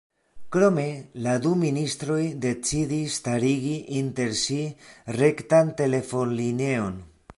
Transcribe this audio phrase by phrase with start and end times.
[0.53, 0.85] Krome
[1.25, 4.57] la du ministroj decidis starigi inter si
[5.19, 6.99] rektan telefonlineon.